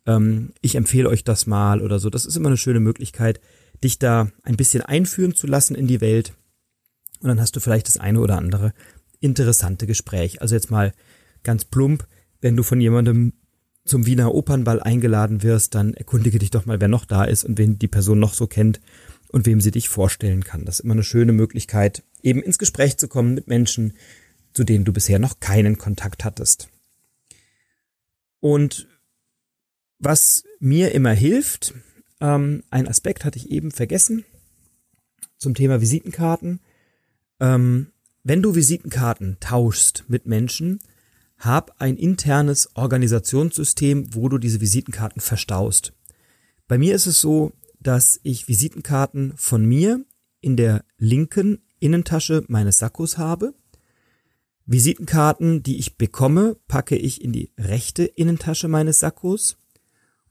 [0.06, 2.10] Ähm, ich empfehle euch das mal oder so.
[2.10, 3.40] Das ist immer eine schöne Möglichkeit,
[3.84, 6.34] dich da ein bisschen einführen zu lassen in die Welt.
[7.20, 8.74] Und dann hast du vielleicht das eine oder andere
[9.20, 10.42] interessante Gespräch.
[10.42, 10.94] Also jetzt mal
[11.44, 12.08] ganz plump,
[12.42, 13.34] wenn du von jemandem
[13.86, 17.58] zum Wiener Opernball eingeladen wirst, dann erkundige dich doch mal, wer noch da ist und
[17.58, 18.80] wen die Person noch so kennt
[19.30, 20.66] und wem sie dich vorstellen kann.
[20.66, 23.94] Das ist immer eine schöne Möglichkeit, eben ins Gespräch zu kommen mit Menschen,
[24.54, 26.70] zu denen du bisher noch keinen Kontakt hattest.
[28.40, 28.88] Und
[30.02, 31.74] was mir immer hilft,
[32.20, 34.26] ähm, ein Aspekt hatte ich eben vergessen
[35.38, 36.60] zum Thema Visitenkarten.
[37.40, 37.88] Ähm,
[38.24, 40.80] wenn du Visitenkarten tauschst mit Menschen,
[41.38, 45.94] hab ein internes Organisationssystem, wo du diese Visitenkarten verstaust.
[46.68, 50.06] Bei mir ist es so, dass ich Visitenkarten von mir
[50.40, 53.56] in der linken Innentasche meines Sakkos habe.
[54.66, 59.58] Visitenkarten, die ich bekomme, packe ich in die rechte Innentasche meines Sakkos.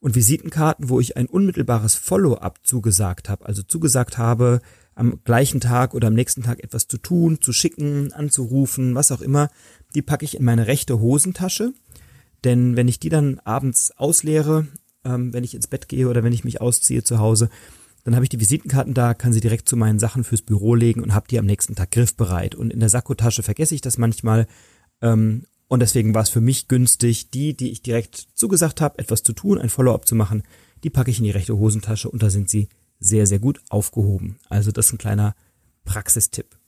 [0.00, 4.60] Und Visitenkarten, wo ich ein unmittelbares Follow-up zugesagt habe, also zugesagt habe,
[4.94, 9.20] am gleichen Tag oder am nächsten Tag etwas zu tun, zu schicken, anzurufen, was auch
[9.20, 9.50] immer,
[9.94, 11.72] die packe ich in meine rechte Hosentasche.
[12.44, 14.66] Denn wenn ich die dann abends ausleere,
[15.04, 17.50] ähm, wenn ich ins Bett gehe oder wenn ich mich ausziehe zu Hause,
[18.04, 21.02] dann habe ich die Visitenkarten da, kann sie direkt zu meinen Sachen fürs Büro legen
[21.02, 22.54] und habe die am nächsten Tag griffbereit.
[22.54, 24.46] Und in der Sakkotasche vergesse ich das manchmal.
[25.02, 29.22] Ähm, und deswegen war es für mich günstig, die, die ich direkt zugesagt habe, etwas
[29.22, 30.42] zu tun, ein Follow-up zu machen,
[30.82, 34.40] die packe ich in die rechte Hosentasche und da sind sie sehr, sehr gut aufgehoben.
[34.48, 35.36] Also das ist ein kleiner
[35.84, 36.58] Praxistipp.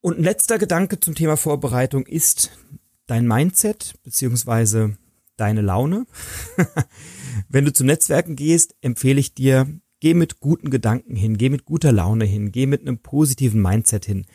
[0.00, 2.52] Und ein letzter Gedanke zum Thema Vorbereitung ist
[3.06, 4.96] dein Mindset beziehungsweise
[5.36, 6.06] deine Laune.
[7.48, 9.66] Wenn du zum Netzwerken gehst, empfehle ich dir,
[9.98, 14.04] geh mit guten Gedanken hin, geh mit guter Laune hin, geh mit einem positiven Mindset
[14.04, 14.26] hin.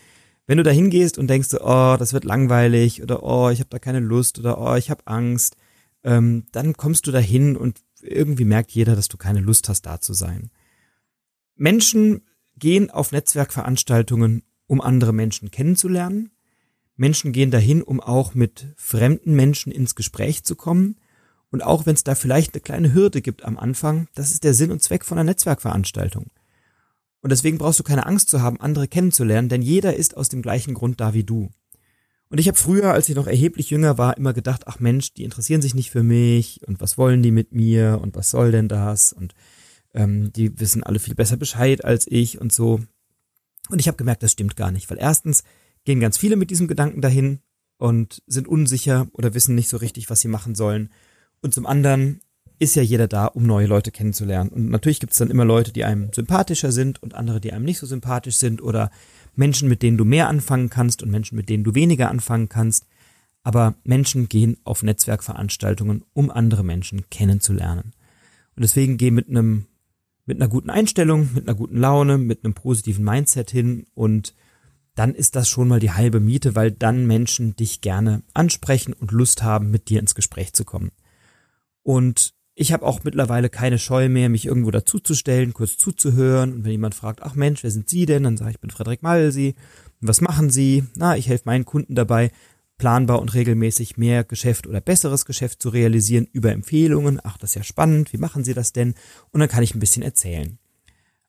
[0.52, 3.80] Wenn du da hingehst und denkst, oh, das wird langweilig oder oh, ich habe da
[3.80, 5.56] keine Lust oder oh, ich habe Angst,
[6.04, 10.02] ähm, dann kommst du dahin und irgendwie merkt jeder, dass du keine Lust hast, da
[10.02, 10.52] zu sein.
[11.56, 12.24] Menschen
[12.58, 16.32] gehen auf Netzwerkveranstaltungen, um andere Menschen kennenzulernen.
[16.98, 20.98] Menschen gehen dahin, um auch mit fremden Menschen ins Gespräch zu kommen.
[21.50, 24.54] Und auch wenn es da vielleicht eine kleine Hürde gibt am Anfang, das ist der
[24.54, 26.30] Sinn und Zweck von einer Netzwerkveranstaltung.
[27.22, 30.42] Und deswegen brauchst du keine Angst zu haben, andere kennenzulernen, denn jeder ist aus dem
[30.42, 31.52] gleichen Grund da wie du.
[32.30, 35.24] Und ich habe früher, als ich noch erheblich jünger war, immer gedacht, ach Mensch, die
[35.24, 38.70] interessieren sich nicht für mich und was wollen die mit mir und was soll denn
[38.70, 39.36] das und
[39.94, 42.80] ähm, die wissen alle viel besser Bescheid als ich und so.
[43.70, 45.44] Und ich habe gemerkt, das stimmt gar nicht, weil erstens
[45.84, 47.40] gehen ganz viele mit diesem Gedanken dahin
[47.78, 50.90] und sind unsicher oder wissen nicht so richtig, was sie machen sollen.
[51.42, 52.22] Und zum anderen
[52.62, 54.52] ist ja jeder da, um neue Leute kennenzulernen.
[54.52, 57.66] Und natürlich gibt es dann immer Leute, die einem sympathischer sind und andere, die einem
[57.66, 58.92] nicht so sympathisch sind oder
[59.36, 62.86] Menschen, mit denen du mehr anfangen kannst und Menschen, mit denen du weniger anfangen kannst.
[63.42, 67.94] Aber Menschen gehen auf Netzwerkveranstaltungen, um andere Menschen kennenzulernen.
[68.56, 69.66] Und deswegen geh mit einem,
[70.28, 74.36] mit einer guten Einstellung, mit einer guten Laune, mit einem positiven Mindset hin und
[74.94, 79.12] dann ist das schon mal die halbe Miete, weil dann Menschen dich gerne ansprechen und
[79.12, 80.92] Lust haben, mit dir ins Gespräch zu kommen.
[81.82, 86.54] Und ich habe auch mittlerweile keine Scheu mehr, mich irgendwo dazuzustellen, kurz zuzuhören.
[86.54, 88.24] Und wenn jemand fragt, ach Mensch, wer sind Sie denn?
[88.24, 89.56] Dann sage ich, ich bin Frederik Malsi.
[90.02, 90.84] Was machen Sie?
[90.96, 92.32] Na, ich helfe meinen Kunden dabei,
[92.78, 97.20] planbar und regelmäßig mehr Geschäft oder besseres Geschäft zu realisieren über Empfehlungen.
[97.24, 98.12] Ach, das ist ja spannend.
[98.12, 98.96] Wie machen Sie das denn?
[99.32, 100.58] Und dann kann ich ein bisschen erzählen.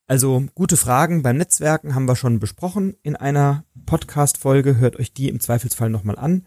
[0.08, 4.76] Also gute Fragen beim Netzwerken haben wir schon besprochen in einer Podcast-Folge.
[4.76, 6.46] Hört euch die im Zweifelsfall nochmal an.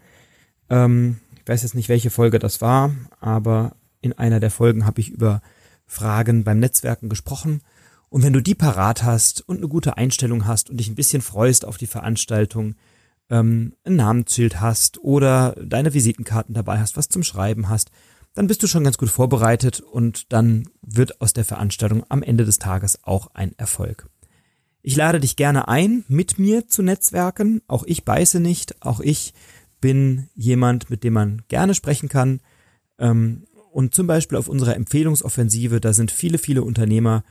[0.68, 5.00] Ähm, ich weiß jetzt nicht, welche Folge das war, aber in einer der Folgen habe
[5.00, 5.42] ich über
[5.86, 7.60] Fragen beim Netzwerken gesprochen.
[8.08, 11.22] Und wenn du die parat hast und eine gute Einstellung hast und dich ein bisschen
[11.22, 12.76] freust auf die Veranstaltung,
[13.28, 17.90] ähm, ein Namensschild hast oder deine Visitenkarten dabei hast, was zum Schreiben hast,
[18.34, 22.44] dann bist du schon ganz gut vorbereitet und dann wird aus der Veranstaltung am Ende
[22.44, 24.08] des Tages auch ein Erfolg.
[24.82, 27.60] Ich lade dich gerne ein, mit mir zu netzwerken.
[27.66, 28.82] Auch ich beiße nicht.
[28.82, 29.34] Auch ich
[29.80, 32.40] bin jemand, mit dem man gerne sprechen kann.
[32.98, 37.24] Ähm, und zum Beispiel auf unserer Empfehlungsoffensive, da sind viele, viele Unternehmer,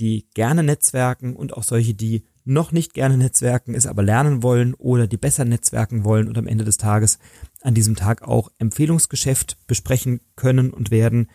[0.00, 4.74] die gerne netzwerken und auch solche, die noch nicht gerne netzwerken, es aber lernen wollen
[4.74, 7.20] oder die besser netzwerken wollen und am Ende des Tages
[7.60, 11.28] an diesem Tag auch Empfehlungsgeschäft besprechen können und werden.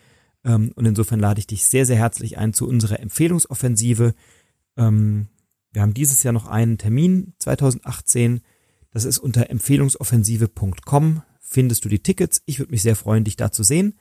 [0.43, 4.15] Ähm, und insofern lade ich dich sehr, sehr herzlich ein zu unserer Empfehlungsoffensive.
[4.75, 5.30] Ähm,
[5.71, 8.41] wir haben dieses Jahr noch einen Termin 2018.
[8.91, 12.41] Das ist unter empfehlungsoffensive.com findest du die Tickets.
[12.45, 13.93] Ich würde mich sehr freuen, dich da zu sehen.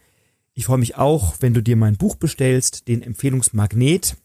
[0.59, 4.17] Ich freue mich auch, wenn du dir mein Buch bestellst, den Empfehlungsmagnet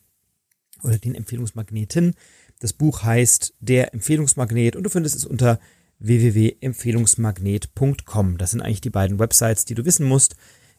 [0.82, 2.16] oder den Empfehlungsmagneten.
[2.60, 5.60] Das Buch heißt Der Empfehlungsmagnet und du findest es unter
[6.00, 8.38] www.empfehlungsmagnet.com.
[8.38, 10.38] Das sind eigentlich die beiden Websites, die du wissen musst.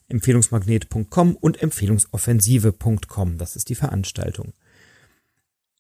[0.09, 3.37] Empfehlungsmagnet.com und Empfehlungsoffensive.com.
[3.37, 4.55] Das ist die Veranstaltung.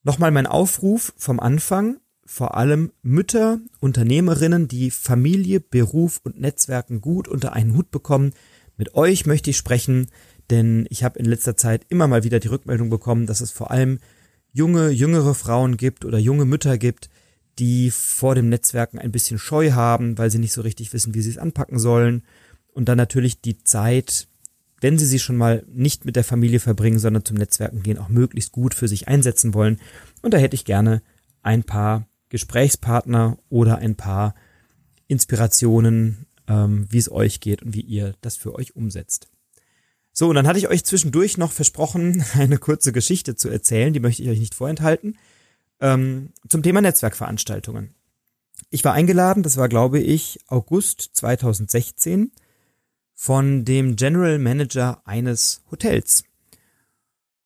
[0.02, 1.96] Nochmal mein Aufruf vom Anfang.
[2.26, 8.34] Vor allem Mütter, Unternehmerinnen, die Familie, Beruf und Netzwerken gut unter einen Hut bekommen,
[8.82, 10.08] mit euch möchte ich sprechen,
[10.50, 13.70] denn ich habe in letzter Zeit immer mal wieder die Rückmeldung bekommen, dass es vor
[13.70, 14.00] allem
[14.52, 17.08] junge, jüngere Frauen gibt oder junge Mütter gibt,
[17.60, 21.22] die vor dem Netzwerken ein bisschen Scheu haben, weil sie nicht so richtig wissen, wie
[21.22, 22.24] sie es anpacken sollen.
[22.72, 24.26] Und dann natürlich die Zeit,
[24.80, 28.08] wenn sie sie schon mal nicht mit der Familie verbringen, sondern zum Netzwerken gehen, auch
[28.08, 29.78] möglichst gut für sich einsetzen wollen.
[30.22, 31.02] Und da hätte ich gerne
[31.44, 34.34] ein paar Gesprächspartner oder ein paar
[35.06, 39.28] Inspirationen, ähm, wie es euch geht und wie ihr das für euch umsetzt.
[40.12, 44.00] So, und dann hatte ich euch zwischendurch noch versprochen, eine kurze Geschichte zu erzählen, die
[44.00, 45.18] möchte ich euch nicht vorenthalten,
[45.80, 47.94] ähm, zum Thema Netzwerkveranstaltungen.
[48.70, 52.32] Ich war eingeladen, das war glaube ich August 2016,
[53.14, 56.24] von dem General Manager eines Hotels.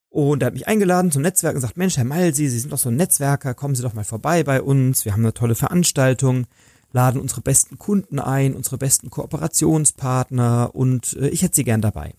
[0.09, 2.79] Und er hat mich eingeladen zum Netzwerk und sagt, Mensch, Herr Malsi, Sie sind doch
[2.79, 6.47] so ein Netzwerker, kommen Sie doch mal vorbei bei uns, wir haben eine tolle Veranstaltung
[6.91, 12.13] laden unsere besten Kunden ein, unsere besten Kooperationspartner und äh, ich hätte sie gern dabei.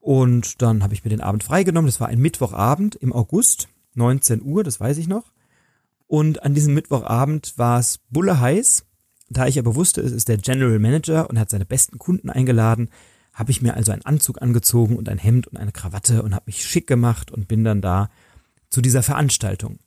[0.00, 1.88] Und dann habe ich mir den Abend freigenommen.
[1.88, 5.32] Das war ein Mittwochabend im August, 19 Uhr, das weiß ich noch.
[6.06, 8.84] Und an diesem Mittwochabend war es bulle heiß.
[9.28, 12.90] Da ich aber wusste, es ist der General Manager und hat seine besten Kunden eingeladen,
[13.32, 16.44] habe ich mir also einen Anzug angezogen und ein Hemd und eine Krawatte und habe
[16.46, 18.08] mich schick gemacht und bin dann da
[18.70, 19.78] zu dieser Veranstaltung.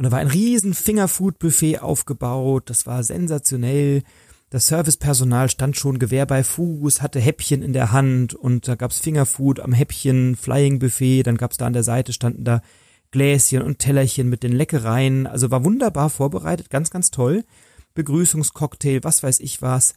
[0.00, 4.02] Und da war ein riesen Fingerfood-Buffet aufgebaut, das war sensationell.
[4.48, 8.98] Das Servicepersonal stand schon Gewehr bei Fuß, hatte Häppchen in der Hand und da gab's
[8.98, 12.62] Fingerfood am Häppchen, Flying Buffet, dann gab's da an der Seite standen da
[13.10, 15.26] Gläschen und Tellerchen mit den Leckereien.
[15.26, 17.44] Also war wunderbar vorbereitet, ganz, ganz toll.
[17.92, 19.92] Begrüßungscocktail, was weiß ich was.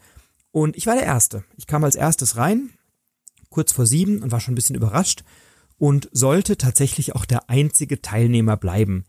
[0.51, 1.45] Und ich war der Erste.
[1.55, 2.71] Ich kam als erstes rein,
[3.49, 5.23] kurz vor sieben und war schon ein bisschen überrascht
[5.77, 9.05] und sollte tatsächlich auch der einzige Teilnehmer bleiben.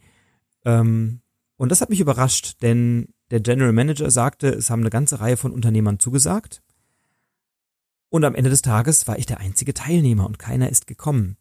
[0.64, 1.20] Ähm,
[1.56, 5.36] und das hat mich überrascht, denn der General Manager sagte, es haben eine ganze Reihe
[5.36, 6.62] von Unternehmern zugesagt.
[8.10, 11.36] Und am Ende des Tages war ich der einzige Teilnehmer und keiner ist gekommen.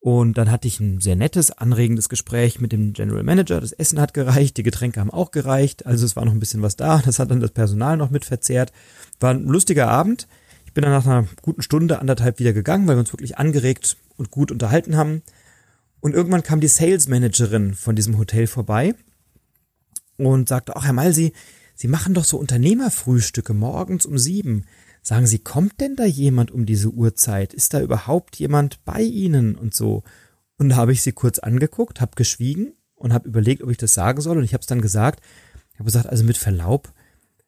[0.00, 3.60] Und dann hatte ich ein sehr nettes, anregendes Gespräch mit dem General Manager.
[3.60, 5.86] Das Essen hat gereicht, die Getränke haben auch gereicht.
[5.86, 7.02] Also es war noch ein bisschen was da.
[7.04, 8.72] Das hat dann das Personal noch mit verzehrt.
[9.18, 10.28] War ein lustiger Abend.
[10.66, 13.96] Ich bin dann nach einer guten Stunde, anderthalb wieder gegangen, weil wir uns wirklich angeregt
[14.16, 15.22] und gut unterhalten haben.
[16.00, 18.94] Und irgendwann kam die Sales Managerin von diesem Hotel vorbei
[20.16, 21.32] und sagte, ach Herr Malsi,
[21.74, 24.64] Sie machen doch so Unternehmerfrühstücke morgens um sieben.
[25.00, 27.54] Sagen Sie, kommt denn da jemand um diese Uhrzeit?
[27.54, 30.02] Ist da überhaupt jemand bei Ihnen und so?
[30.56, 33.94] Und da habe ich sie kurz angeguckt, habe geschwiegen und habe überlegt, ob ich das
[33.94, 34.38] sagen soll.
[34.38, 35.20] Und ich habe es dann gesagt.
[35.72, 36.92] Ich habe gesagt, also mit Verlaub,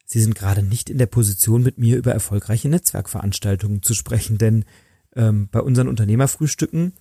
[0.06, 4.64] Sie sind gerade nicht in der Position, mit mir über erfolgreiche Netzwerkveranstaltungen zu sprechen, denn
[5.14, 6.94] ähm, bei unseren Unternehmerfrühstücken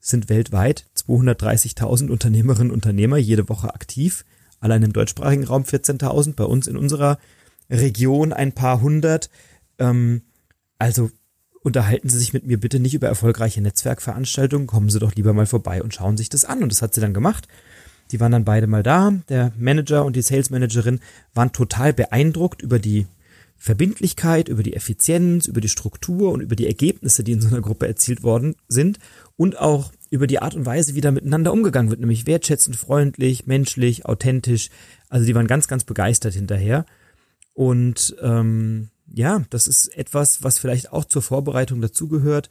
[0.00, 4.24] sind weltweit 230.000 Unternehmerinnen und Unternehmer jede Woche aktiv.
[4.60, 7.18] Allein im deutschsprachigen Raum 14.000, bei uns in unserer
[7.70, 9.30] Region ein paar hundert.
[9.78, 10.22] Ähm,
[10.78, 11.10] also
[11.62, 15.46] unterhalten Sie sich mit mir bitte nicht über erfolgreiche Netzwerkveranstaltungen, kommen Sie doch lieber mal
[15.46, 16.62] vorbei und schauen sich das an.
[16.62, 17.48] Und das hat sie dann gemacht.
[18.12, 19.12] Die waren dann beide mal da.
[19.28, 21.00] Der Manager und die Sales Managerin
[21.34, 23.06] waren total beeindruckt über die
[23.56, 27.62] Verbindlichkeit, über die Effizienz, über die Struktur und über die Ergebnisse, die in so einer
[27.62, 28.98] Gruppe erzielt worden sind
[29.36, 33.46] und auch über die Art und Weise, wie da miteinander umgegangen wird, nämlich wertschätzend, freundlich,
[33.46, 34.70] menschlich, authentisch.
[35.08, 36.86] Also die waren ganz, ganz begeistert hinterher.
[37.54, 42.50] Und ähm, ja, das ist etwas, was vielleicht auch zur Vorbereitung dazugehört.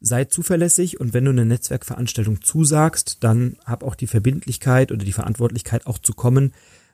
[0.00, 5.12] Sei zuverlässig und wenn du eine Netzwerkveranstaltung zusagst, dann hab auch die Verbindlichkeit oder die
[5.12, 6.52] Verantwortlichkeit auch zu kommen,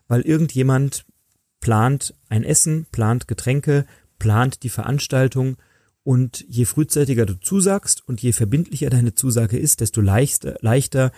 [0.09, 1.07] weil irgendjemand
[1.61, 3.87] plant ein Essen, plant Getränke,
[4.19, 5.57] plant die Veranstaltung
[6.09, 11.13] und je frühzeitiger du zusagst und je verbindlicher deine Zusage ist, desto leichter, leichter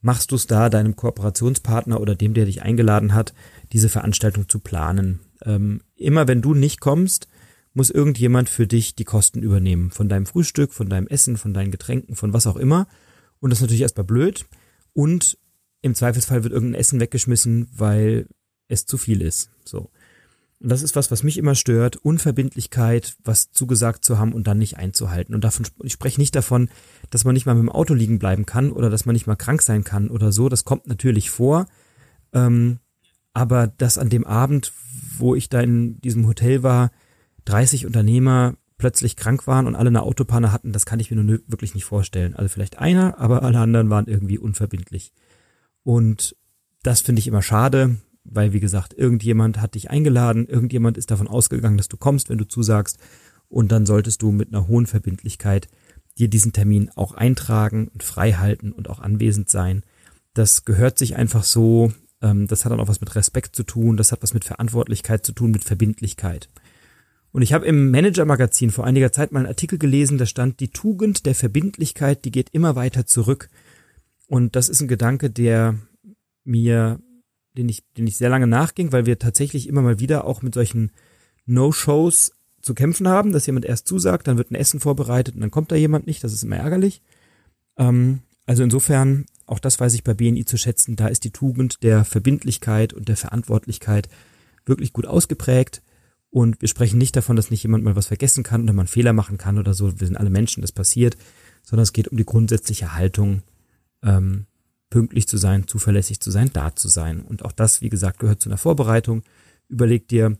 [0.00, 3.34] machst du es da, deinem Kooperationspartner oder dem, der dich eingeladen hat,
[3.72, 5.18] diese Veranstaltung zu planen.
[5.44, 7.26] Ähm, immer wenn du nicht kommst,
[7.74, 9.90] muss irgendjemand für dich die Kosten übernehmen.
[9.90, 12.86] Von deinem Frühstück, von deinem Essen, von deinen Getränken, von was auch immer.
[13.40, 14.46] Und das ist natürlich erstmal blöd.
[14.92, 15.36] Und
[15.82, 18.28] im Zweifelsfall wird irgendein Essen weggeschmissen, weil
[18.68, 19.50] es zu viel ist.
[19.64, 19.90] So.
[20.60, 21.96] Und das ist was, was mich immer stört.
[21.96, 25.34] Unverbindlichkeit, was zugesagt zu haben und dann nicht einzuhalten.
[25.34, 26.68] Und davon, ich spreche nicht davon,
[27.10, 29.36] dass man nicht mal mit dem Auto liegen bleiben kann oder dass man nicht mal
[29.36, 30.48] krank sein kann oder so.
[30.48, 31.66] Das kommt natürlich vor.
[32.32, 32.78] Ähm,
[33.34, 34.72] aber dass an dem Abend,
[35.16, 36.90] wo ich da in diesem Hotel war,
[37.44, 41.38] 30 Unternehmer plötzlich krank waren und alle eine Autopanne hatten, das kann ich mir nur
[41.46, 42.34] wirklich nicht vorstellen.
[42.34, 45.12] Also vielleicht einer, aber alle anderen waren irgendwie unverbindlich.
[45.84, 46.36] Und
[46.82, 47.96] das finde ich immer schade,
[48.30, 52.38] weil wie gesagt, irgendjemand hat dich eingeladen, irgendjemand ist davon ausgegangen, dass du kommst, wenn
[52.38, 52.98] du zusagst
[53.48, 55.68] und dann solltest du mit einer hohen Verbindlichkeit
[56.18, 59.82] dir diesen Termin auch eintragen und frei halten und auch anwesend sein.
[60.34, 63.96] Das gehört sich einfach so, ähm, das hat dann auch was mit Respekt zu tun,
[63.96, 66.48] das hat was mit Verantwortlichkeit zu tun, mit Verbindlichkeit.
[67.30, 70.68] Und ich habe im Manager-Magazin vor einiger Zeit mal einen Artikel gelesen, da stand, die
[70.68, 73.48] Tugend der Verbindlichkeit, die geht immer weiter zurück.
[74.26, 75.78] Und das ist ein Gedanke, der
[76.44, 77.00] mir,
[77.58, 80.54] den ich, den ich sehr lange nachging, weil wir tatsächlich immer mal wieder auch mit
[80.54, 80.92] solchen
[81.46, 85.50] No-Shows zu kämpfen haben, dass jemand erst zusagt, dann wird ein Essen vorbereitet und dann
[85.50, 87.02] kommt da jemand nicht, das ist immer ärgerlich.
[87.76, 91.82] Ähm, also insofern, auch das weiß ich bei BNI zu schätzen, da ist die Tugend
[91.82, 94.08] der Verbindlichkeit und der Verantwortlichkeit
[94.64, 95.82] wirklich gut ausgeprägt.
[96.30, 99.12] Und wir sprechen nicht davon, dass nicht jemand mal was vergessen kann oder man Fehler
[99.12, 99.98] machen kann oder so.
[99.98, 101.16] Wir sind alle Menschen, das passiert.
[101.62, 103.42] Sondern es geht um die grundsätzliche Haltung,
[104.02, 104.46] ähm,
[104.90, 107.20] pünktlich zu sein, zuverlässig zu sein, da zu sein.
[107.20, 109.22] Und auch das, wie gesagt, gehört zu einer Vorbereitung.
[109.68, 110.36] Überleg dir,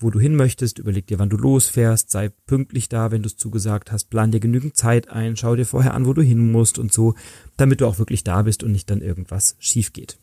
[0.00, 3.36] wo du hin möchtest, überleg dir, wann du losfährst, sei pünktlich da, wenn du es
[3.36, 6.78] zugesagt hast, plan dir genügend Zeit ein, schau dir vorher an, wo du hin musst
[6.78, 7.14] und so,
[7.56, 10.18] damit du auch wirklich da bist und nicht dann irgendwas schief geht.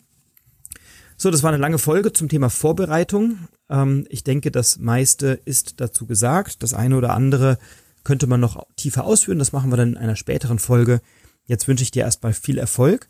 [1.17, 3.47] So, das war eine lange Folge zum Thema Vorbereitung.
[3.69, 6.63] Ähm, ich denke, das meiste ist dazu gesagt.
[6.63, 7.59] Das eine oder andere
[8.03, 9.39] könnte man noch tiefer ausführen.
[9.39, 10.99] Das machen wir dann in einer späteren Folge.
[11.45, 13.07] Jetzt wünsche ich dir erstmal viel Erfolg.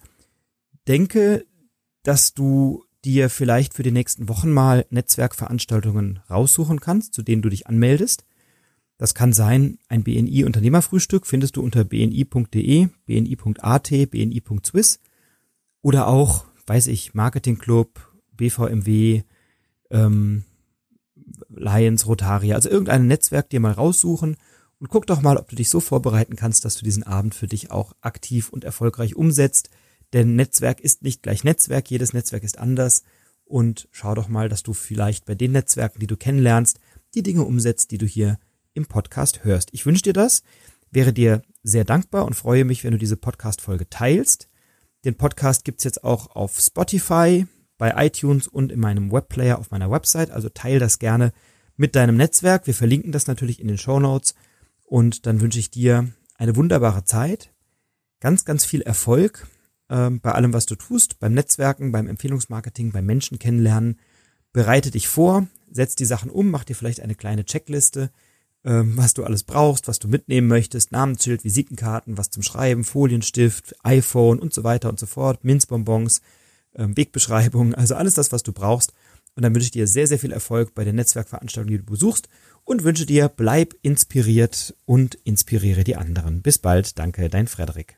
[0.88, 1.46] Denke,
[2.04, 7.50] dass du dir vielleicht für die nächsten Wochen mal Netzwerkveranstaltungen raussuchen kannst, zu denen du
[7.50, 8.26] dich anmeldest.
[8.98, 15.00] Das kann sein, ein BNI Unternehmerfrühstück findest du unter bni.de, bni.at, bni.swiss
[15.82, 18.00] oder auch weiß ich, Marketing-Club,
[18.32, 19.24] BVMW,
[19.89, 20.44] ähm,
[21.50, 24.38] Lions, Rotaria, also irgendein Netzwerk dir mal raussuchen
[24.80, 27.48] und guck doch mal, ob du dich so vorbereiten kannst, dass du diesen Abend für
[27.48, 29.70] dich auch aktiv und erfolgreich umsetzt.
[30.13, 33.03] Denn Netzwerk ist nicht gleich Netzwerk, jedes Netzwerk ist anders
[33.45, 36.80] und schau doch mal, dass du vielleicht bei den Netzwerken, die du kennenlernst,
[37.14, 38.39] die Dinge umsetzt, die du hier
[38.74, 39.70] im Podcast hörst.
[39.74, 40.43] Ich wünsche dir das,
[40.91, 44.47] wäre dir sehr dankbar und freue mich, wenn du diese Podcast-Folge teilst.
[45.05, 47.45] Den Podcast gibt's jetzt auch auf Spotify,
[47.82, 50.30] bei iTunes und in meinem Webplayer auf meiner Website.
[50.30, 51.34] Also teil das gerne
[51.78, 52.68] mit deinem Netzwerk.
[52.68, 54.36] Wir verlinken das natürlich in den Show Notes.
[54.84, 57.51] Und dann wünsche ich dir eine wunderbare Zeit,
[58.20, 59.47] ganz, ganz viel Erfolg
[59.92, 64.00] äh, bei allem, was du tust, beim Netzwerken, beim Empfehlungsmarketing, beim Menschen kennenlernen.
[64.54, 68.10] Bereite dich vor, setz die Sachen um, mach dir vielleicht eine kleine Checkliste,
[68.64, 73.76] ähm, was du alles brauchst, was du mitnehmen möchtest, Namensschild, Visitenkarten, was zum Schreiben, Folienstift,
[73.84, 76.22] iPhone und so weiter und so fort, Minzbonbons,
[76.76, 78.94] ähm, Wegbeschreibung, also alles das, was du brauchst.
[79.36, 82.28] Und dann wünsche ich dir sehr, sehr viel Erfolg bei der Netzwerkveranstaltung, die du besuchst
[82.66, 86.42] und wünsche dir, bleib inspiriert und inspiriere die anderen.
[86.42, 87.00] Bis bald.
[87.00, 87.98] Danke, dein Frederik.